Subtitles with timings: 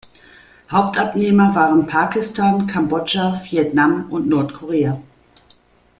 [0.71, 4.99] Hauptabnehmer waren Pakistan, Kambodscha, Vietnam und Nordkorea.